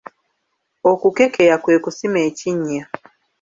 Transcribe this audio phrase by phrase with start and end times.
[0.91, 2.83] Okukekeya kwe kusima ekinnya.